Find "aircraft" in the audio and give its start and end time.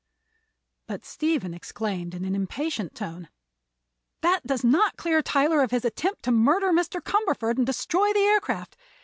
8.21-8.77